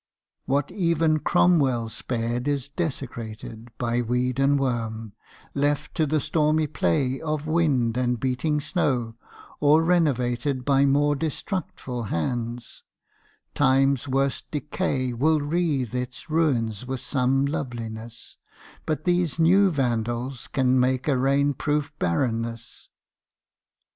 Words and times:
What 0.45 0.71
even 0.71 1.19
Cromwell 1.19 1.87
spared 1.89 2.47
is 2.47 2.67
desecrated 2.67 3.69
By 3.77 4.01
weed 4.01 4.39
and 4.39 4.59
worm, 4.59 5.13
left 5.53 5.93
to 5.93 6.07
the 6.07 6.19
stormy 6.19 6.65
play 6.65 7.21
Of 7.21 7.45
wind 7.45 7.95
and 7.97 8.19
beating 8.19 8.59
snow, 8.61 9.13
or 9.59 9.83
renovated 9.83 10.65
By 10.65 10.85
more 10.85 11.15
destructful 11.15 12.05
hands: 12.07 12.81
Time's 13.53 14.07
worst 14.07 14.49
decay 14.49 15.13
Will 15.13 15.39
wreathe 15.39 15.93
its 15.93 16.31
ruins 16.31 16.83
with 16.87 17.01
some 17.01 17.45
loveliness, 17.45 18.37
But 18.87 19.03
these 19.03 19.37
new 19.37 19.69
Vandals 19.69 20.47
can 20.47 20.73
but 20.81 20.87
make 20.87 21.07
a 21.07 21.15
rain 21.15 21.53
proof 21.53 21.93
barrenness. 21.99 22.89